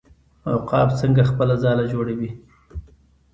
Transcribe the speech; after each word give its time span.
عقاب 0.53 0.89
څنګه 0.99 1.21
خپله 1.29 1.55
ځاله 1.63 1.83
جوړوي؟ 1.93 2.31